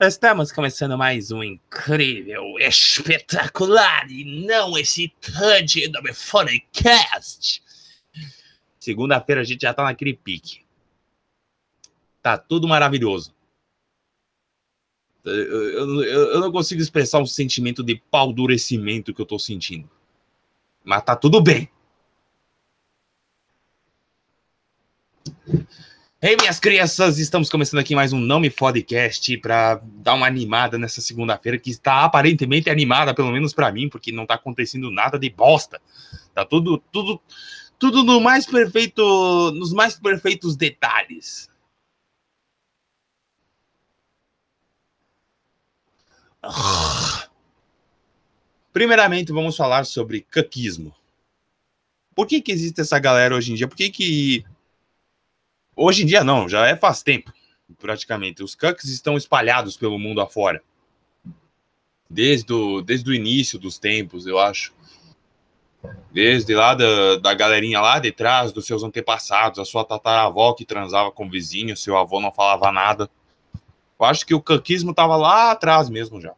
[0.00, 7.62] Estamos começando mais um incrível, espetacular e não excitante do Podcast.
[8.80, 10.63] Segunda-feira a gente já tá naquele pique.
[12.24, 13.34] Tá tudo maravilhoso.
[15.22, 19.90] Eu, eu, eu, não consigo expressar um sentimento de paldurecimento que eu tô sentindo.
[20.82, 21.68] Mas tá tudo bem.
[26.22, 30.78] Hey, minhas crianças, estamos começando aqui mais um Não Me Fodcast para dar uma animada
[30.78, 35.18] nessa segunda-feira que está aparentemente animada, pelo menos para mim, porque não tá acontecendo nada
[35.18, 35.78] de bosta.
[36.34, 37.20] Tá tudo, tudo,
[37.78, 39.02] tudo no mais perfeito,
[39.50, 41.52] nos mais perfeitos detalhes.
[48.72, 50.94] Primeiramente, vamos falar sobre caquismo.
[52.14, 53.68] Por que, que existe essa galera hoje em dia?
[53.68, 54.44] Por que, que.
[55.76, 57.32] Hoje em dia não, já é faz tempo,
[57.78, 58.42] praticamente.
[58.42, 60.62] Os cucks estão espalhados pelo mundo afora.
[62.08, 64.72] Desde o, desde o início dos tempos, eu acho.
[66.12, 70.64] Desde lá da, da galerinha lá de trás, dos seus antepassados, a sua tataravó que
[70.64, 73.10] transava com o vizinho, seu avô não falava nada.
[73.98, 76.34] Eu acho que o caquismo estava lá atrás mesmo já,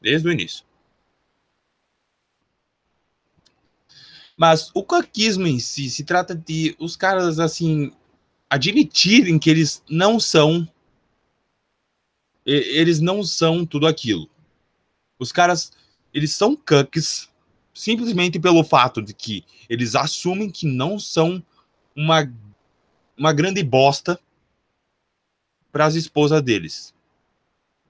[0.00, 0.64] desde o início.
[4.36, 7.92] Mas o caquismo em si se trata de os caras assim
[8.48, 10.66] admitirem que eles não são
[12.46, 14.26] eles não são tudo aquilo.
[15.18, 15.70] Os caras,
[16.14, 17.28] eles são cucks
[17.74, 21.44] simplesmente pelo fato de que eles assumem que não são
[21.94, 22.32] uma,
[23.16, 24.18] uma grande bosta
[25.70, 26.94] para as esposas deles.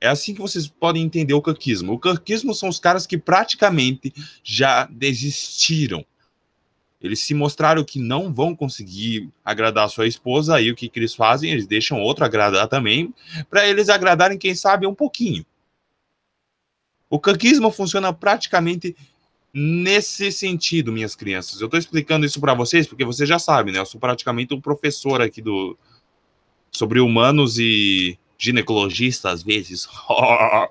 [0.00, 1.94] É assim que vocês podem entender o caquismo.
[1.94, 4.12] O caquismo são os caras que praticamente
[4.44, 6.04] já desistiram.
[7.00, 10.98] Eles se mostraram que não vão conseguir agradar a sua esposa, aí o que, que
[10.98, 11.50] eles fazem?
[11.50, 13.14] Eles deixam outro agradar também,
[13.48, 15.46] para eles agradarem, quem sabe, um pouquinho.
[17.08, 18.96] O caquismo funciona praticamente
[19.54, 21.60] nesse sentido, minhas crianças.
[21.60, 23.78] Eu estou explicando isso para vocês porque vocês já sabem, né?
[23.78, 25.78] Eu sou praticamente um professor aqui do
[26.78, 29.88] sobre humanos e ginecologista às vezes.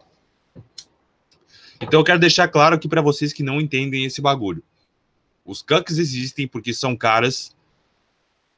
[1.82, 4.64] então eu quero deixar claro aqui para vocês que não entendem esse bagulho.
[5.46, 7.56] Os cucks existem porque são caras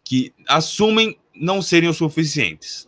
[0.03, 2.87] que assumem não serem o suficientes.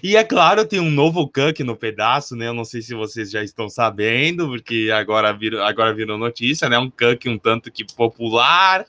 [0.00, 2.46] E é claro, tem um novo Cuck no pedaço, né?
[2.46, 6.78] Eu não sei se vocês já estão sabendo, porque agora virou, agora virou notícia, né?
[6.78, 8.86] Um Cuck um tanto que popular.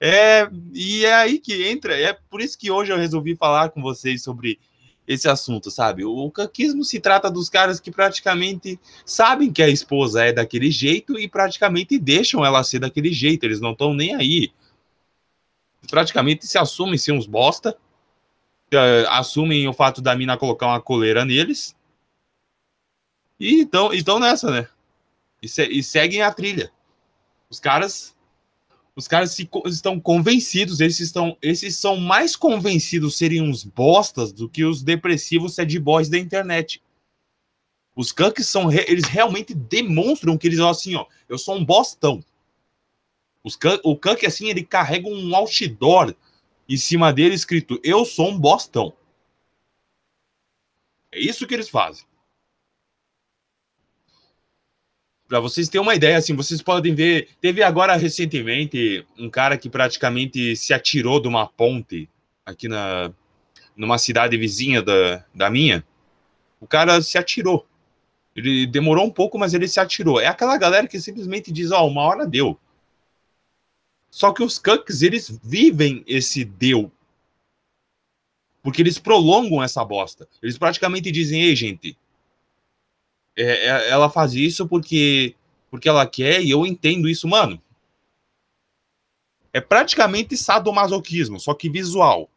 [0.00, 3.82] É, e é aí que entra, é por isso que hoje eu resolvi falar com
[3.82, 4.58] vocês sobre
[5.06, 6.04] esse assunto, sabe?
[6.04, 11.18] O caquismo se trata dos caras que praticamente sabem que a esposa é daquele jeito
[11.18, 14.52] e praticamente deixam ela ser daquele jeito, eles não estão nem aí.
[15.90, 17.76] Praticamente se assumem ser uns bosta
[18.74, 21.76] uh, assumem o fato da mina colocar uma coleira neles.
[23.38, 24.68] E então nessa, né?
[25.40, 26.72] E, se, e, seguem a trilha.
[27.48, 28.16] Os caras
[28.98, 34.48] os caras se, estão convencidos, esses estão esses são mais convencidos serem uns bostas do
[34.48, 36.82] que os depressivos sad boys da internet.
[37.94, 42.24] Os Kunks são eles realmente demonstram que eles assim, ó, eu sou um bostão.
[43.44, 46.12] Os o Kunk assim, ele carrega um outdoor
[46.68, 48.92] em cima dele escrito: Eu sou um bostão.
[51.12, 52.04] É isso que eles fazem.
[55.28, 57.28] Para vocês terem uma ideia, assim, vocês podem ver.
[57.40, 62.08] Teve agora recentemente um cara que praticamente se atirou de uma ponte
[62.46, 63.12] aqui na
[63.76, 65.84] numa cidade vizinha da, da minha.
[66.60, 67.64] O cara se atirou.
[68.34, 70.18] Ele demorou um pouco, mas ele se atirou.
[70.18, 72.58] É aquela galera que simplesmente diz: Ó, oh, uma hora deu.
[74.10, 76.90] Só que os Cucks, eles vivem esse deu.
[78.62, 80.26] Porque eles prolongam essa bosta.
[80.42, 81.96] Eles praticamente dizem, ei, gente,
[83.42, 85.34] é, é, ela faz isso porque,
[85.70, 87.60] porque ela quer e eu entendo isso, mano.
[89.52, 92.28] É praticamente sadomasoquismo, só que visual.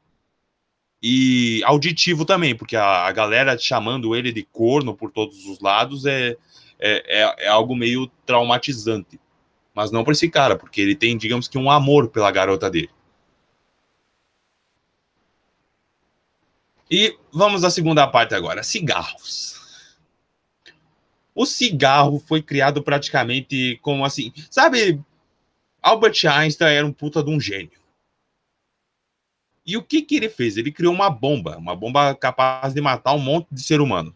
[1.03, 6.05] E auditivo também, porque a, a galera chamando ele de corno por todos os lados
[6.05, 6.37] é,
[6.79, 9.19] é, é, é algo meio traumatizante
[9.73, 12.89] mas não para esse cara, porque ele tem, digamos que, um amor pela garota dele.
[16.89, 19.60] E vamos à segunda parte agora: cigarros.
[21.33, 25.01] O cigarro foi criado praticamente como assim, sabe?
[25.81, 27.79] Albert Einstein era um puta de um gênio.
[29.65, 30.57] E o que, que ele fez?
[30.57, 34.13] Ele criou uma bomba, uma bomba capaz de matar um monte de ser humano.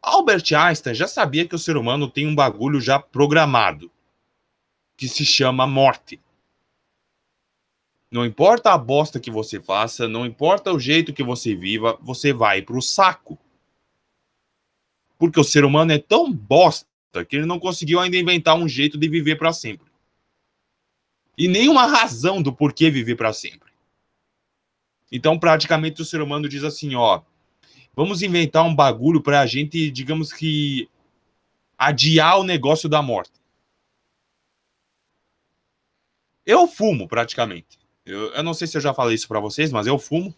[0.00, 3.90] Albert Einstein já sabia que o ser humano tem um bagulho já programado,
[4.96, 6.20] que se chama morte.
[8.10, 12.32] Não importa a bosta que você faça, não importa o jeito que você viva, você
[12.32, 13.38] vai pro saco.
[15.24, 16.86] Porque o ser humano é tão bosta
[17.26, 19.86] que ele não conseguiu ainda inventar um jeito de viver para sempre.
[21.36, 23.72] E nenhuma razão do porquê viver para sempre.
[25.10, 27.22] Então, praticamente, o ser humano diz assim: ó,
[27.96, 30.90] vamos inventar um bagulho para a gente, digamos que,
[31.78, 33.32] adiar o negócio da morte.
[36.44, 37.78] Eu fumo, praticamente.
[38.04, 40.34] Eu, eu não sei se eu já falei isso para vocês, mas eu fumo.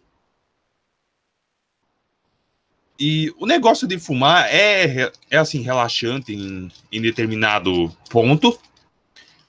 [2.99, 8.59] E o negócio de fumar é, é assim, relaxante em, em determinado ponto.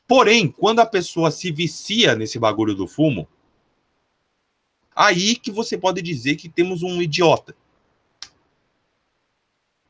[0.05, 3.27] Porém, quando a pessoa se vicia nesse bagulho do fumo,
[4.95, 7.55] aí que você pode dizer que temos um idiota.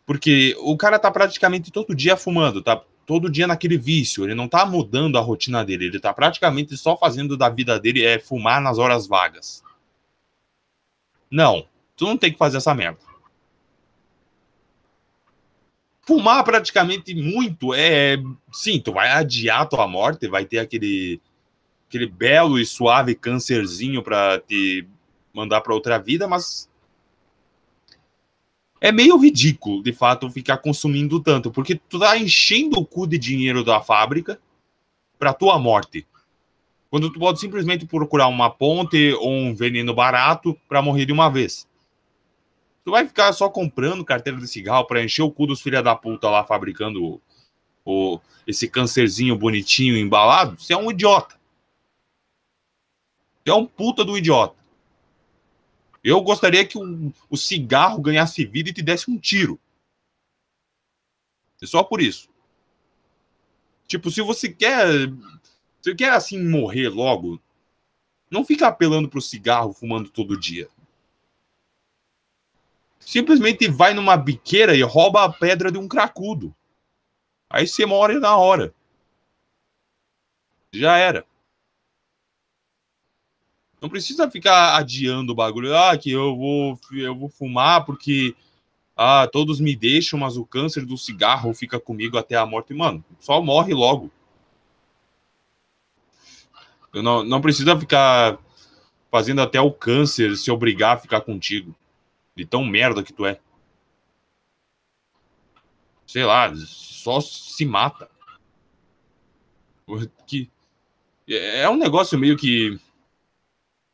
[0.06, 4.48] Porque o cara tá praticamente todo dia fumando, tá todo dia naquele vício, ele não
[4.48, 8.62] tá mudando a rotina dele, ele tá praticamente só fazendo da vida dele é fumar
[8.62, 9.64] nas horas vagas.
[11.32, 11.66] Não,
[11.96, 13.07] tu não tem que fazer essa merda.
[16.08, 18.16] Fumar praticamente muito é.
[18.50, 21.20] Sim, tu vai adiar tua morte, vai ter aquele,
[21.86, 24.88] aquele belo e suave câncerzinho para te
[25.34, 26.70] mandar para outra vida, mas.
[28.80, 33.18] É meio ridículo, de fato, ficar consumindo tanto, porque tu tá enchendo o cu de
[33.18, 34.40] dinheiro da fábrica
[35.20, 36.08] para tua morte.
[36.90, 41.28] Quando tu pode simplesmente procurar uma ponte ou um veneno barato para morrer de uma
[41.28, 41.68] vez.
[42.88, 45.94] Tu vai ficar só comprando carteira de cigarro para encher o cu dos filha da
[45.94, 47.22] puta lá fabricando o,
[47.84, 50.58] o, esse câncerzinho bonitinho embalado?
[50.58, 51.38] Você é um idiota.
[53.44, 54.56] Você é um puta do idiota.
[56.02, 59.60] Eu gostaria que o, o cigarro ganhasse vida e te desse um tiro.
[61.62, 62.30] É só por isso.
[63.86, 64.88] Tipo, se você quer.
[65.82, 67.38] Se quer assim morrer logo,
[68.32, 70.70] não fica apelando pro cigarro fumando todo dia
[73.08, 76.54] simplesmente vai numa biqueira e rouba a pedra de um cracudo.
[77.50, 78.76] Aí você morre na hora.
[80.74, 81.26] Já era.
[83.82, 85.74] Não precisa ficar adiando o bagulho.
[85.74, 88.36] Ah, que eu vou, eu vou fumar porque
[88.94, 92.74] ah, todos me deixam, mas o câncer do cigarro fica comigo até a morte.
[92.74, 94.12] Mano, só morre logo.
[96.94, 98.38] Eu não, não precisa ficar
[99.10, 101.74] fazendo até o câncer se obrigar a ficar contigo
[102.38, 103.40] de tão merda que tu é.
[106.06, 108.08] Sei lá, só se mata.
[110.28, 110.50] Que
[111.28, 112.80] é um negócio meio que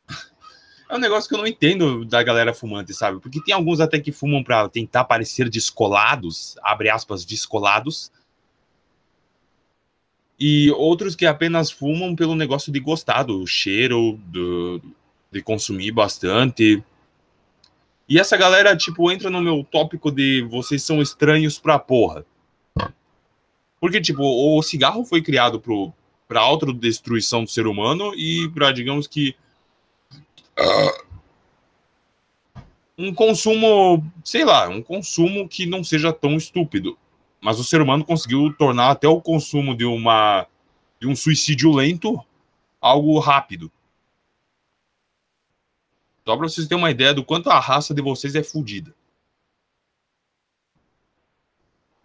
[0.90, 3.18] é um negócio que eu não entendo da galera fumante, sabe?
[3.18, 8.12] Porque tem alguns até que fumam para tentar parecer descolados, abre aspas, descolados.
[10.38, 14.82] E outros que apenas fumam pelo negócio de gostar do cheiro, do,
[15.32, 16.84] de consumir bastante.
[18.08, 22.24] E essa galera, tipo, entra no meu tópico de vocês são estranhos pra porra.
[23.80, 25.92] Porque, tipo, o cigarro foi criado pro,
[26.28, 29.34] pra autodestruição do ser humano e pra, digamos que.
[30.58, 31.04] Uh,
[32.96, 36.96] um consumo, sei lá, um consumo que não seja tão estúpido.
[37.40, 40.46] Mas o ser humano conseguiu tornar até o consumo de uma
[41.00, 42.18] de um suicídio lento
[42.80, 43.70] algo rápido.
[46.26, 48.94] Só para vocês terem uma ideia do quanto a raça de vocês é fodida.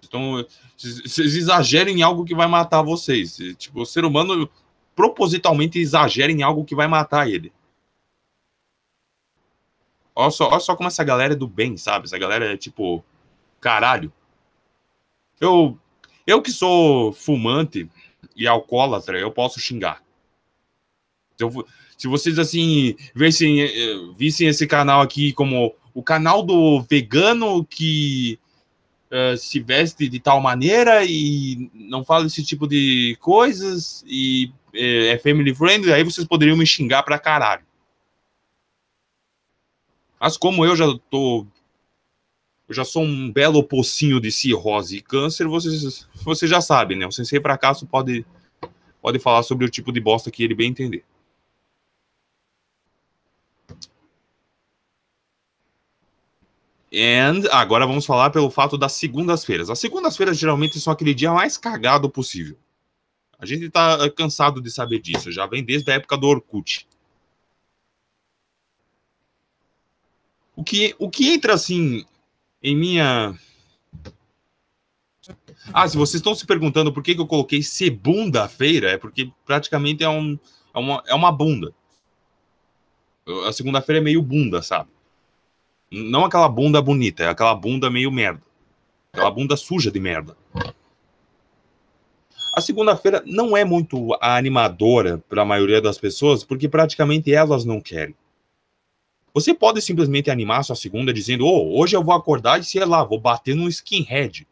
[0.04, 0.46] Então,
[0.76, 3.38] vocês exagerem em algo que vai matar vocês.
[3.58, 4.50] Tipo, o ser humano
[4.96, 7.54] propositalmente exagera em algo que vai matar ele.
[10.16, 12.06] Olha só, olha só como essa galera é do bem, sabe?
[12.06, 13.04] Essa galera é tipo,
[13.62, 14.12] caralho.
[15.40, 15.80] Eu,
[16.28, 17.90] eu que sou fumante
[18.36, 20.04] e alcoólatra, eu posso xingar.
[21.38, 21.66] Eu,
[22.00, 23.70] se vocês assim vissem, eh,
[24.18, 28.40] vissem esse canal aqui como o canal do vegano que
[29.12, 35.12] uh, se veste de tal maneira e não fala esse tipo de coisas e uh,
[35.12, 37.66] é family friendly, aí vocês poderiam me xingar pra caralho.
[40.18, 41.46] Mas como eu já tô
[42.70, 47.06] eu já sou um belo pocinho de cirrose e câncer, vocês, vocês já sabem, né?
[47.06, 48.26] O Sensei Fracasso pode,
[49.02, 51.04] pode falar sobre o tipo de bosta que ele bem entender.
[56.92, 59.70] And agora vamos falar pelo fato das segundas-feiras.
[59.70, 62.58] As segundas-feiras geralmente são aquele dia mais cagado possível.
[63.38, 66.88] A gente tá eh, cansado de saber disso, já vem desde a época do Orkut.
[70.56, 72.06] O que, o que entra assim
[72.62, 73.38] em minha.
[75.72, 80.04] Ah, se vocês estão se perguntando por que, que eu coloquei segunda-feira, é porque praticamente
[80.04, 80.38] é, um,
[80.74, 81.74] é, uma, é uma bunda.
[83.48, 84.90] A segunda-feira é meio bunda, sabe?
[85.92, 88.42] Não aquela bunda bonita, é aquela bunda meio merda.
[89.12, 90.38] Aquela bunda suja de merda.
[92.54, 97.82] A segunda-feira não é muito animadora para a maioria das pessoas, porque praticamente elas não
[97.82, 98.16] querem.
[99.34, 103.04] Você pode simplesmente animar sua segunda dizendo: oh, hoje eu vou acordar e sei lá,
[103.04, 104.48] vou bater num skinhead.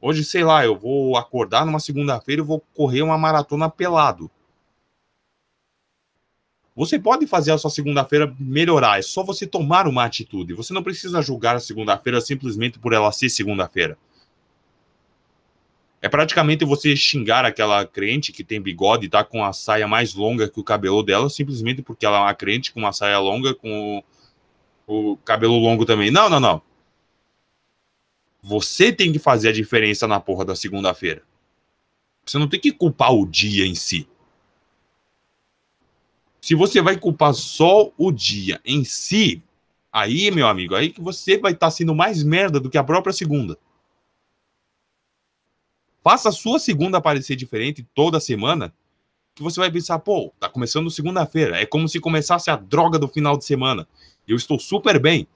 [0.00, 4.30] Hoje, sei lá, eu vou acordar numa segunda-feira e vou correr uma maratona pelado.
[6.74, 10.54] Você pode fazer a sua segunda-feira melhorar, é só você tomar uma atitude.
[10.54, 13.98] Você não precisa julgar a segunda-feira simplesmente por ela ser segunda-feira.
[16.00, 20.14] É praticamente você xingar aquela crente que tem bigode e tá com a saia mais
[20.14, 23.54] longa que o cabelo dela, simplesmente porque ela é uma crente com uma saia longa,
[23.54, 24.02] com
[24.88, 26.10] o, o cabelo longo também.
[26.10, 26.62] Não, não, não.
[28.42, 31.22] Você tem que fazer a diferença na porra da segunda-feira.
[32.26, 34.08] Você não tem que culpar o dia em si.
[36.42, 39.40] Se você vai culpar só o dia em si,
[39.92, 42.82] aí, meu amigo, aí que você vai estar tá sendo mais merda do que a
[42.82, 43.56] própria segunda.
[46.02, 48.74] Faça a sua segunda aparecer diferente toda semana,
[49.36, 51.60] que você vai pensar, pô, tá começando segunda-feira.
[51.60, 53.86] É como se começasse a droga do final de semana.
[54.26, 55.28] Eu estou super bem.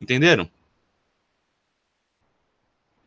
[0.00, 0.50] Entenderam?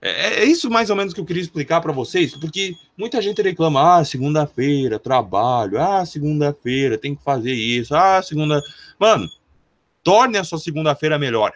[0.01, 3.41] É, é isso mais ou menos que eu queria explicar para vocês, porque muita gente
[3.41, 8.61] reclama, ah, segunda-feira, trabalho, ah, segunda-feira, tem que fazer isso, ah, segunda.
[8.97, 9.27] Mano,
[10.03, 11.53] torne a sua segunda-feira melhor.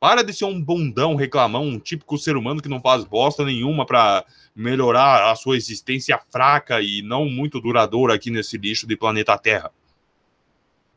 [0.00, 3.84] Para de ser um bundão reclamão, um típico ser humano que não faz bosta nenhuma
[3.84, 4.24] para
[4.54, 9.72] melhorar a sua existência fraca e não muito duradoura aqui nesse lixo de planeta Terra.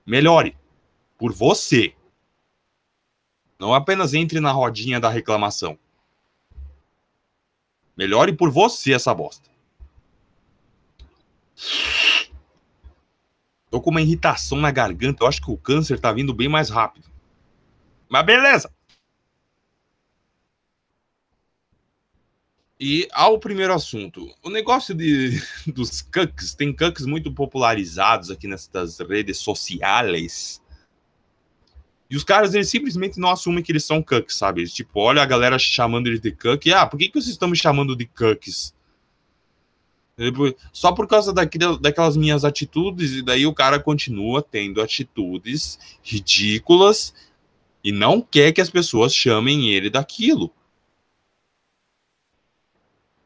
[0.05, 0.55] Melhore.
[1.17, 1.93] Por você.
[3.59, 5.79] Não apenas entre na rodinha da reclamação.
[7.95, 9.49] Melhore por você essa bosta.
[13.69, 15.23] Tô com uma irritação na garganta.
[15.23, 17.09] Eu acho que o câncer tá vindo bem mais rápido.
[18.09, 18.69] Mas beleza.
[22.83, 25.39] E ao primeiro assunto, o negócio de,
[25.71, 30.61] dos cucks, tem cucks muito popularizados aqui nessas redes sociais.
[32.11, 34.61] E os caras, eles simplesmente não assumem que eles são cucks, sabe?
[34.61, 36.71] Eles, tipo, olha a galera chamando eles de cuck.
[36.73, 38.75] Ah, por que, que vocês estão me chamando de cucks?
[40.73, 47.13] Só por causa daquilo, daquelas minhas atitudes, e daí o cara continua tendo atitudes ridículas
[47.83, 50.53] e não quer que as pessoas chamem ele daquilo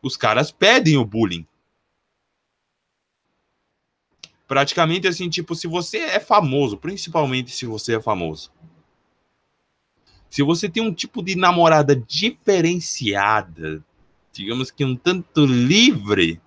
[0.05, 1.45] os caras pedem o bullying.
[4.47, 8.51] Praticamente assim, tipo, se você é famoso, principalmente se você é famoso.
[10.35, 13.81] Se você tem um tipo de namorada diferenciada,
[14.33, 16.41] digamos que um tanto livre,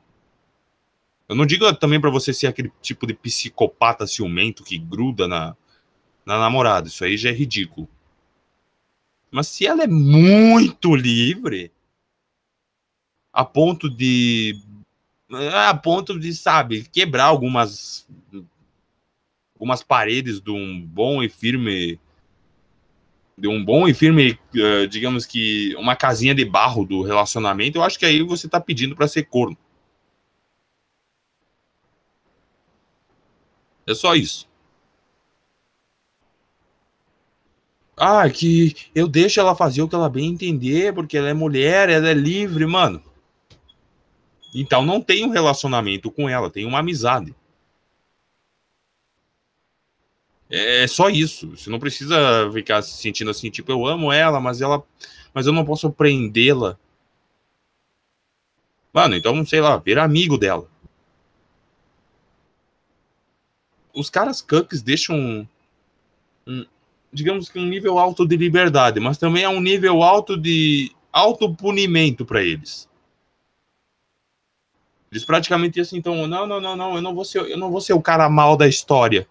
[1.27, 5.57] eu não digo também para você ser aquele tipo de psicopata ciumento que gruda na,
[6.27, 7.89] na namorada, isso aí já é ridículo.
[9.31, 11.73] Mas se ela é muito livre,
[13.33, 14.61] a ponto de
[15.67, 18.07] a ponto de, sabe, quebrar algumas
[19.55, 21.99] algumas paredes de um bom e firme
[23.39, 27.85] de um bom e firme, uh, digamos que uma casinha de barro do relacionamento, eu
[27.85, 29.57] acho que aí você tá pedindo para ser corno.
[33.87, 34.49] É só isso.
[37.97, 41.89] Ah, que eu deixo ela fazer o que ela bem entender, porque ela é mulher,
[41.89, 43.03] ela é livre, mano.
[44.55, 47.35] Então não tem um relacionamento com ela, tem uma amizade.
[50.51, 51.51] É só isso.
[51.51, 54.83] Você não precisa ficar se sentindo assim, tipo, eu amo ela, mas ela,
[55.35, 56.79] mas eu não posso prendê-la.
[58.93, 60.67] Mano, então, sei lá, ver amigo dela.
[63.95, 65.47] Os caras cucks deixam um,
[66.47, 66.67] um,
[67.13, 72.25] digamos que um nível alto de liberdade, mas também é um nível alto de autopunimento
[72.25, 72.89] para eles.
[75.11, 77.81] Eles praticamente assim, então, não, não, não, não, eu não vou ser, eu não vou
[77.81, 79.27] ser o cara mal da história.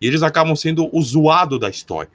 [0.00, 2.10] E eles acabam sendo o zoado da história.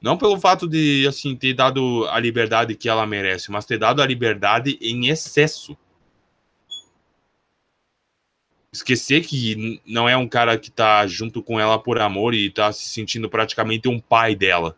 [0.00, 4.00] Não pelo fato de, assim, ter dado a liberdade que ela merece, mas ter dado
[4.00, 5.76] a liberdade em excesso.
[8.72, 12.70] Esquecer que não é um cara que tá junto com ela por amor e tá
[12.72, 14.76] se sentindo praticamente um pai dela.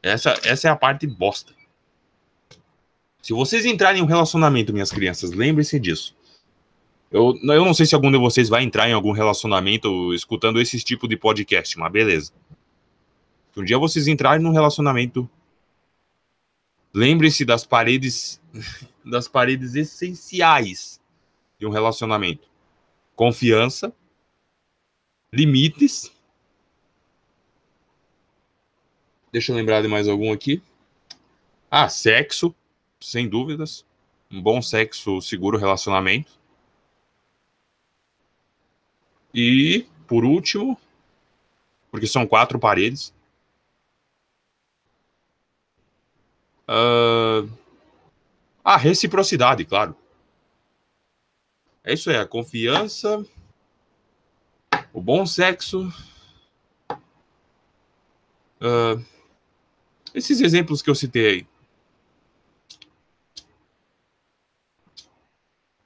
[0.00, 1.52] Essa, essa é a parte bosta.
[3.20, 6.15] Se vocês entrarem em um relacionamento, minhas crianças, lembrem-se disso.
[7.10, 10.78] Eu, eu não sei se algum de vocês vai entrar em algum relacionamento escutando esse
[10.82, 12.32] tipo de podcast, mas beleza.
[13.52, 15.28] Se um dia vocês entrarem num relacionamento,
[16.92, 18.40] lembre-se das paredes
[19.04, 21.00] das paredes essenciais
[21.58, 22.48] de um relacionamento:
[23.14, 23.92] confiança,
[25.32, 26.12] limites.
[29.30, 30.62] Deixa eu lembrar de mais algum aqui.
[31.70, 32.54] Ah, sexo,
[33.00, 33.84] sem dúvidas.
[34.30, 36.35] Um bom sexo seguro relacionamento.
[39.38, 40.80] E, por último,
[41.90, 43.12] porque são quatro paredes.
[46.66, 47.46] Uh,
[48.64, 49.94] a reciprocidade, claro.
[51.84, 53.22] É isso aí, a confiança,
[54.90, 55.86] o bom sexo.
[58.58, 59.04] Uh,
[60.14, 61.46] esses exemplos que eu citei aí.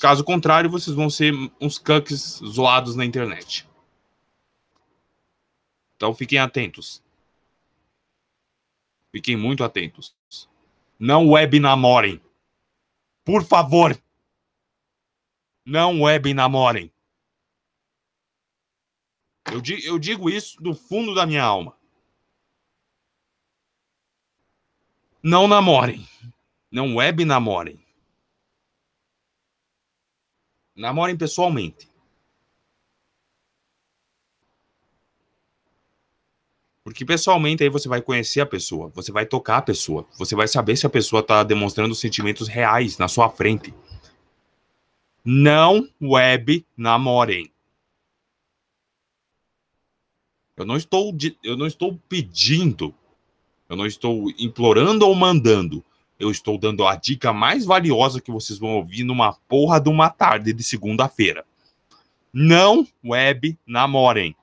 [0.01, 3.69] Caso contrário, vocês vão ser uns cucks zoados na internet.
[5.95, 7.03] Então fiquem atentos.
[9.13, 10.17] Fiquem muito atentos.
[10.99, 12.19] Não web namorem.
[13.23, 13.95] Por favor.
[15.67, 16.91] Não web namorem.
[19.53, 21.77] Eu, eu digo isso do fundo da minha alma.
[25.23, 26.09] Não namorem.
[26.71, 27.85] Não web namorem.
[30.81, 31.87] Namorem pessoalmente.
[36.83, 40.49] Porque pessoalmente aí você vai conhecer a pessoa, você vai tocar a pessoa, você vai
[40.49, 43.75] saber se a pessoa está demonstrando sentimentos reais na sua frente.
[45.23, 47.53] Não web namorem.
[50.57, 52.95] Eu não estou eu não estou pedindo,
[53.69, 55.85] eu não estou implorando ou mandando
[56.21, 60.11] eu estou dando a dica mais valiosa que vocês vão ouvir numa porra de uma
[60.11, 61.45] tarde de segunda-feira.
[62.33, 64.37] Não web namorem.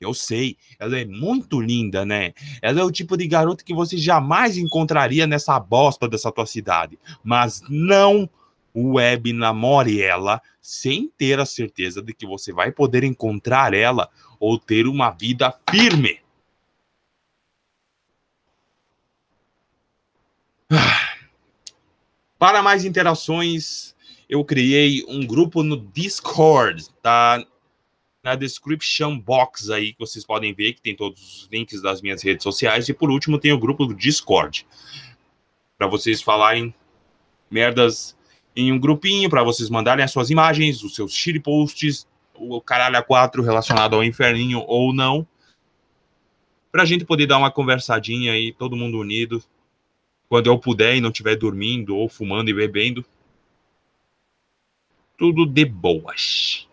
[0.00, 2.32] Eu sei, ela é muito linda, né?
[2.60, 6.98] Ela é o tipo de garota que você jamais encontraria nessa bosta dessa tua cidade.
[7.22, 8.28] Mas não
[8.74, 14.58] web namore ela sem ter a certeza de que você vai poder encontrar ela ou
[14.58, 16.20] ter uma vida firme.
[22.38, 23.94] Para mais interações,
[24.28, 27.42] eu criei um grupo no Discord, tá?
[28.22, 32.22] Na description box aí, que vocês podem ver que tem todos os links das minhas
[32.22, 32.88] redes sociais.
[32.88, 34.66] E por último, tem o grupo do Discord.
[35.78, 36.74] Para vocês falarem
[37.50, 38.16] merdas
[38.54, 43.02] em um grupinho, para vocês mandarem as suas imagens, os seus posts, o caralho a
[43.02, 45.26] quatro relacionado ao inferninho ou não.
[46.70, 49.42] Pra gente poder dar uma conversadinha aí, todo mundo unido,
[50.28, 53.04] quando eu puder e não estiver dormindo ou fumando e bebendo.
[55.16, 56.68] Tudo de boas.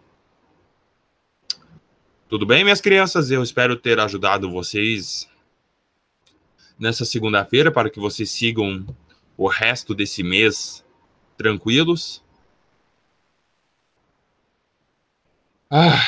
[2.27, 3.31] Tudo bem, minhas crianças?
[3.31, 5.29] Eu espero ter ajudado vocês
[6.77, 8.85] nessa segunda-feira para que vocês sigam
[9.37, 10.83] o resto desse mês
[11.37, 12.23] tranquilos.
[15.69, 16.01] Ah.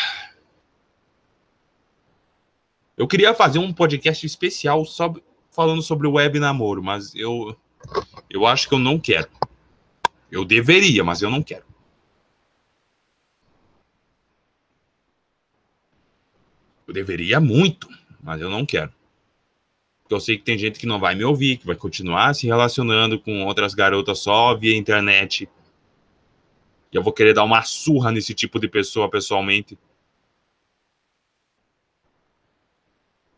[2.97, 5.23] Eu queria fazer um podcast especial sobre,
[5.57, 7.57] falando sobre web namoro, mas eu
[8.29, 9.27] eu acho que eu não quero.
[10.31, 11.65] Eu deveria, mas eu não quero.
[16.87, 17.89] Eu deveria muito,
[18.21, 18.93] mas eu não quero.
[20.03, 22.45] Porque eu sei que tem gente que não vai me ouvir, que vai continuar se
[22.45, 25.49] relacionando com outras garotas só via internet.
[26.91, 29.75] E eu vou querer dar uma surra nesse tipo de pessoa pessoalmente.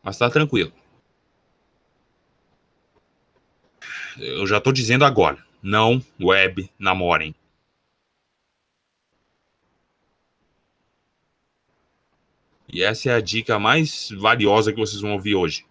[0.04, 0.74] Mas tá tranquilo.
[4.20, 7.36] Eu já estou dizendo agora, não web namorem.
[12.72, 15.66] E essa é a dica mais valiosa que vocês vão ouvir hoje.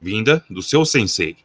[0.00, 1.36] Vinda do seu sensei.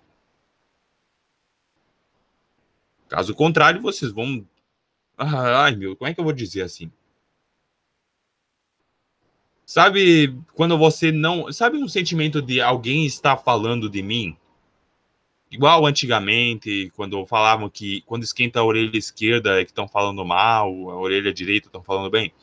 [3.08, 4.46] Caso contrário, vocês vão.
[5.18, 6.92] Ai, meu, como é que eu vou dizer assim?
[9.66, 11.52] Sabe quando você não.
[11.54, 14.36] Sabe um sentimento de alguém está falando de mim?
[15.52, 20.68] Igual antigamente, quando falavam que quando esquenta a orelha esquerda é que estão falando mal,
[20.90, 22.34] a orelha direita estão falando bem.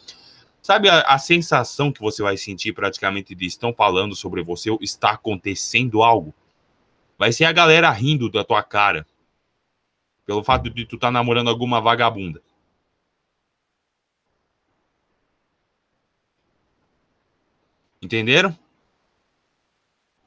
[0.62, 5.10] Sabe a, a, sensação que você vai sentir praticamente de estão falando sobre você, está
[5.10, 6.34] acontecendo algo?
[7.18, 9.06] Vai ser a galera rindo da tua cara.
[10.24, 12.42] Pelo fato de tu estar tá namorando alguma vagabunda.
[18.00, 18.56] Entenderam?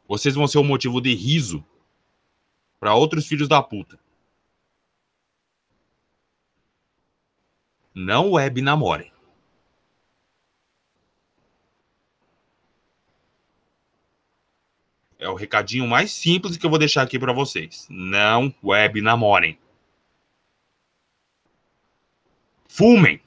[0.08, 1.66] Vocês vão ser o motivo de riso
[2.80, 4.00] para outros filhos da puta.
[7.94, 9.12] Não web namorem.
[15.20, 17.88] É o recadinho mais simples que eu vou deixar aqui para vocês.
[17.90, 19.58] Não web namorem.
[22.68, 23.20] Fumem.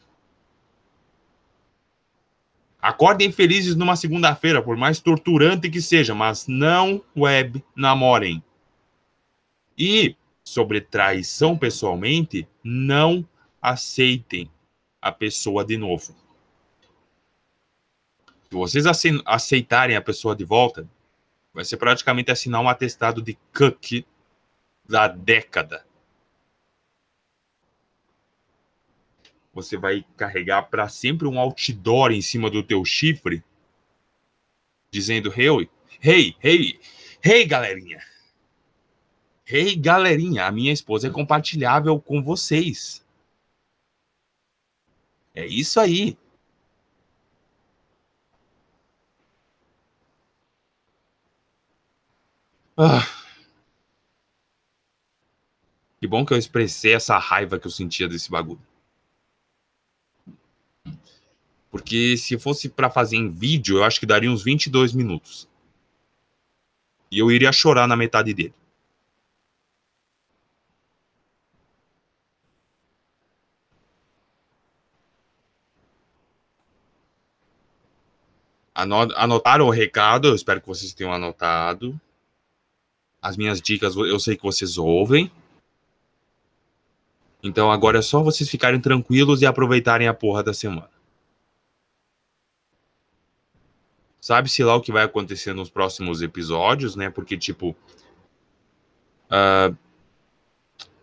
[2.80, 8.42] Acordem felizes numa segunda-feira, por mais torturante que seja, mas não web namorem.
[9.82, 10.14] E
[10.44, 13.26] sobre traição pessoalmente, não
[13.62, 14.50] aceitem
[15.00, 16.14] a pessoa de novo.
[18.50, 18.84] Se vocês
[19.24, 20.86] aceitarem a pessoa de volta,
[21.54, 24.04] vai ser praticamente assinar um atestado de cuck
[24.86, 25.86] da década.
[29.54, 33.42] Você vai carregar para sempre um outdoor em cima do teu chifre,
[34.92, 35.70] dizendo: "Hey,
[36.02, 36.80] hey, hey,
[37.24, 38.09] hey, galerinha.
[39.50, 43.04] Hey, galerinha, a minha esposa é compartilhável com vocês."
[45.34, 46.16] É isso aí.
[52.76, 53.06] Ah.
[56.00, 58.60] Que bom que eu expressei essa raiva que eu sentia desse bagulho.
[61.70, 65.48] Porque se fosse para fazer em vídeo, eu acho que daria uns 22 minutos.
[67.10, 68.54] E eu iria chorar na metade dele.
[78.82, 80.28] Anotaram o recado?
[80.28, 82.00] Eu espero que vocês tenham anotado.
[83.20, 85.30] As minhas dicas eu sei que vocês ouvem.
[87.42, 90.90] Então agora é só vocês ficarem tranquilos e aproveitarem a porra da semana.
[94.20, 97.08] Sabe-se lá o que vai acontecer nos próximos episódios, né?
[97.08, 97.74] Porque, tipo.
[99.30, 99.74] Uh,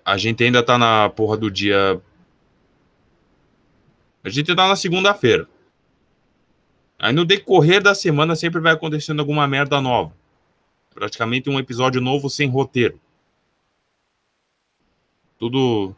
[0.06, 2.00] a gente ainda tá na porra do dia.
[4.24, 5.48] A gente tá na segunda-feira.
[7.00, 10.16] Aí no decorrer da semana sempre vai acontecendo alguma merda nova.
[10.94, 13.00] Praticamente um episódio novo sem roteiro.
[15.38, 15.96] Tudo.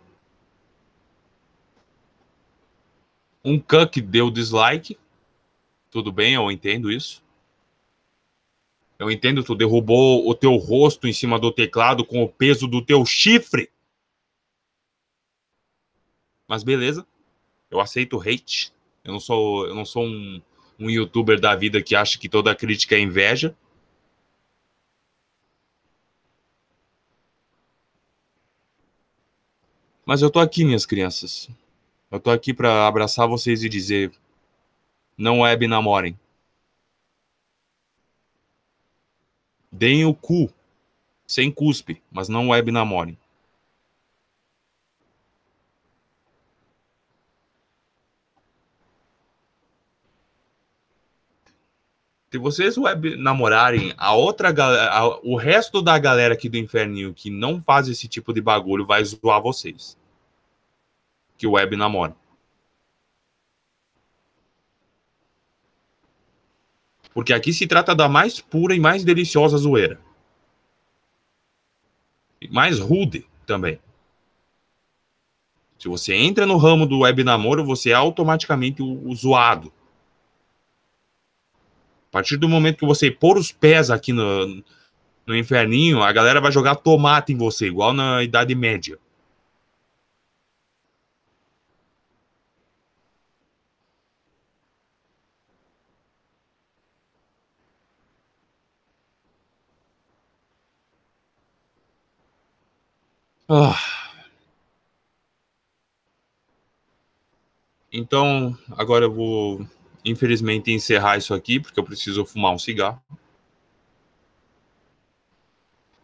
[3.44, 4.98] Um cuck deu dislike.
[5.90, 7.24] Tudo bem, eu entendo isso.
[9.00, 12.84] Eu entendo, tu derrubou o teu rosto em cima do teclado com o peso do
[12.84, 13.72] teu chifre.
[16.46, 17.08] Mas beleza.
[17.72, 18.74] Eu aceito hate.
[19.06, 20.42] Eu não sou, eu não sou um,
[20.80, 23.56] um youtuber da vida que acha que toda crítica é inveja.
[30.06, 31.50] Mas eu tô aqui, minhas crianças.
[32.10, 34.12] Eu tô aqui para abraçar vocês e dizer:
[35.18, 36.18] não web namorem.
[39.72, 40.52] Deem o cu,
[41.28, 43.18] sem cuspe, mas não web namorem.
[52.32, 57.32] Se vocês web namorarem, a outra galera, o resto da galera aqui do inferninho que
[57.32, 59.98] não faz esse tipo de bagulho vai zoar vocês.
[61.36, 62.16] Que o web namora.
[67.14, 70.00] Porque aqui se trata da mais pura e mais deliciosa zoeira.
[72.40, 73.80] E mais rude também.
[75.80, 79.74] Se você entra no ramo do web namoro, você é automaticamente o, o zoado.
[82.10, 84.64] A partir do momento que você pôr os pés aqui no,
[85.28, 88.98] no inferninho, a galera vai jogar tomate em você, igual na Idade Média.
[103.48, 103.76] Ah.
[107.92, 109.68] Então, agora eu vou
[110.04, 113.02] infelizmente, encerrar isso aqui, porque eu preciso fumar um cigarro.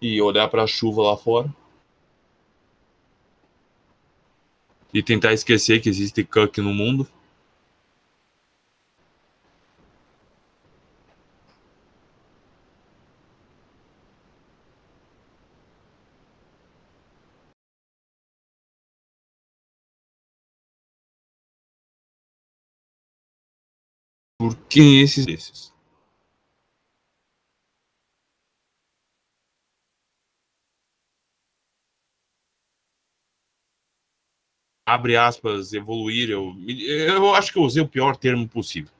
[0.02, 1.54] E olhar para a chuva lá fora.
[4.94, 7.08] E tentar esquecer que existe cuck no mundo.
[24.46, 25.74] Por quem esses esses?
[34.86, 36.30] Abre aspas, evoluir.
[36.30, 38.92] Eu, eu acho que eu usei o pior termo possível.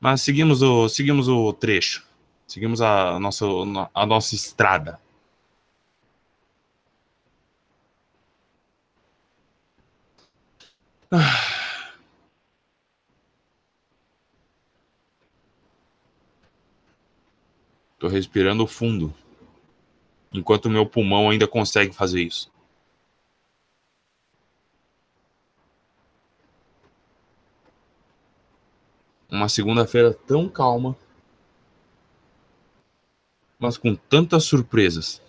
[0.00, 2.06] Mas seguimos o, seguimos o trecho.
[2.46, 3.44] Seguimos a nossa,
[3.92, 5.00] a nossa estrada.
[17.98, 19.14] Tô respirando fundo.
[20.32, 22.52] Enquanto meu pulmão ainda consegue fazer isso.
[29.30, 30.96] Uma segunda-feira tão calma,
[33.58, 35.22] mas com tantas surpresas.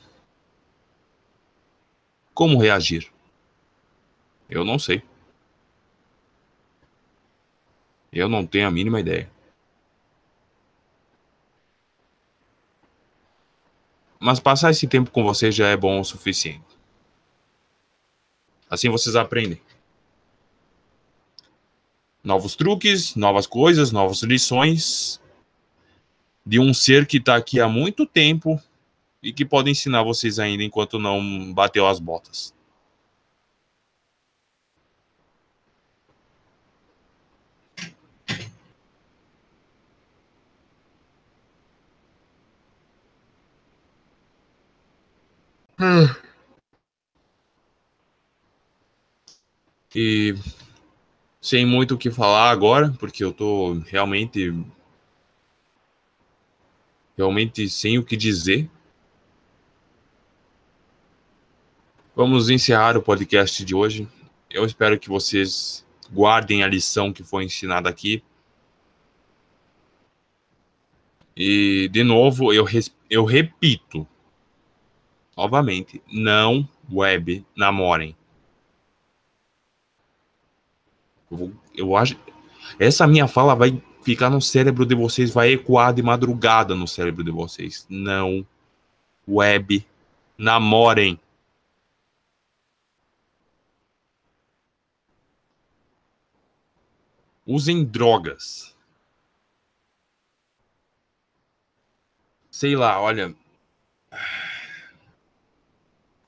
[2.34, 3.12] Como reagir?
[4.50, 5.02] Eu não sei.
[8.16, 9.30] Eu não tenho a mínima ideia.
[14.18, 16.64] Mas passar esse tempo com vocês já é bom o suficiente.
[18.70, 19.62] Assim vocês aprendem.
[22.24, 25.22] Novos truques, novas coisas, novas lições
[26.46, 28.60] de um ser que está aqui há muito tempo
[29.22, 32.55] e que pode ensinar vocês ainda enquanto não bateu as botas.
[49.94, 50.36] E
[51.42, 54.54] sem muito o que falar agora, porque eu tô realmente
[57.18, 58.70] realmente sem o que dizer.
[62.16, 64.08] Vamos encerrar o podcast de hoje.
[64.50, 68.24] Eu espero que vocês guardem a lição que foi ensinada aqui.
[71.36, 72.66] E, de novo, eu,
[73.10, 74.08] eu repito,
[75.36, 78.16] novamente, não web namorem.
[81.30, 82.18] Eu, eu acho.
[82.80, 87.24] Essa minha fala vai ficar no cérebro de vocês, vai ecoar de madrugada no cérebro
[87.24, 87.86] de vocês.
[87.90, 88.46] Não
[89.28, 89.86] web
[90.38, 91.20] namorem.
[97.46, 98.76] Usem drogas.
[102.50, 103.36] Sei lá, olha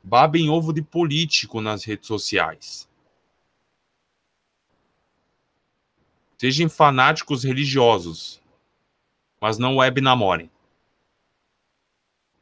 [0.08, 2.88] babem ovo de político nas redes sociais.
[6.38, 8.40] Sejam fanáticos religiosos,
[9.42, 10.50] mas não web namorem.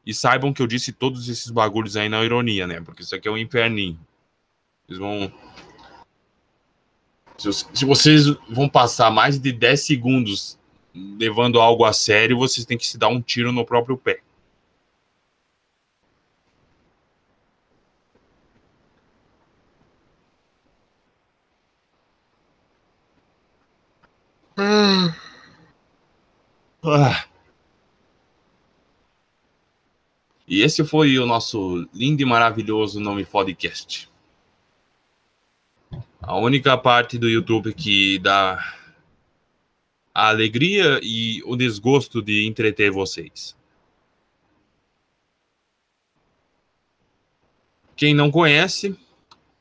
[0.05, 2.79] E saibam que eu disse todos esses bagulhos aí na ironia, né?
[2.81, 3.99] Porque isso aqui é um inferninho.
[4.87, 5.33] Eles vão.
[7.37, 10.59] Se vocês vão passar mais de 10 segundos
[10.93, 14.21] levando algo a sério, vocês têm que se dar um tiro no próprio pé.
[26.87, 27.25] Ah.
[30.47, 34.07] E esse foi o nosso lindo e maravilhoso Nome Podcast.
[36.21, 38.59] A única parte do YouTube que dá
[40.13, 43.57] a alegria e o desgosto de entreter vocês.
[47.95, 48.95] Quem não conhece,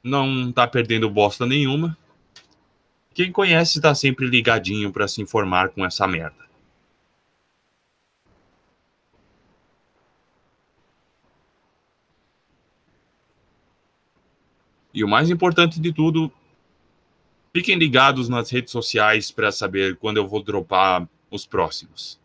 [0.03, 1.97] não tá perdendo bosta nenhuma.
[3.15, 6.45] Quem conhece está sempre ligadinho para se informar com essa merda.
[14.95, 16.33] E o mais importante de tudo,
[17.53, 22.21] fiquem ligados nas redes sociais para saber quando eu vou dropar os próximos.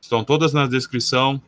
[0.00, 1.40] Estão todas na descrição.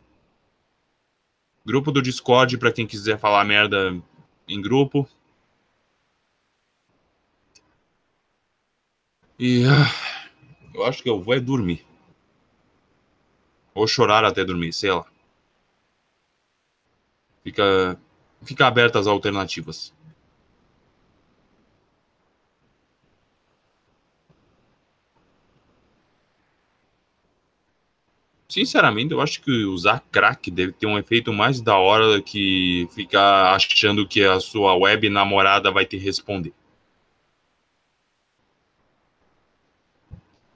[1.67, 4.01] Grupo do Discord para quem quiser falar merda
[4.49, 5.09] em grupo.
[9.37, 9.93] E ah,
[10.73, 11.85] eu acho que eu vou é dormir.
[13.75, 15.05] Ou chorar até dormir, sei lá.
[17.45, 18.01] Fica,
[18.43, 19.93] fica abertas as alternativas.
[28.49, 33.55] Sinceramente, eu acho que usar crack deve ter um efeito mais da hora que ficar
[33.55, 36.53] achando que a sua web namorada vai te responder.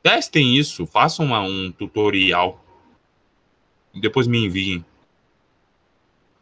[0.02, 2.64] Testem isso, façam uma, um tutorial.
[3.94, 4.84] E depois me enviem.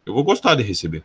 [0.05, 1.03] Eu vou gostar de receber.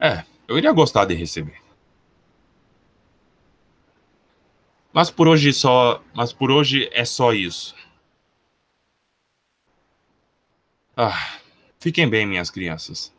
[0.00, 1.56] É, eu iria gostar de receber.
[4.92, 7.74] Mas por hoje só, mas por hoje é só isso.
[10.94, 11.38] Ah,
[11.80, 13.10] fiquem bem, minhas crianças.